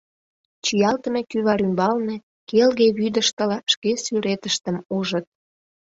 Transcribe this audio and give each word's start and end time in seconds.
Чиялтыме 0.65 1.21
кӱвар 1.29 1.59
ӱмбалне, 1.65 2.15
келге 2.49 2.87
вӱдыштыла, 2.97 3.57
шке 3.71 3.91
сӱретыштым 4.03 4.77
ужыт. 4.97 5.25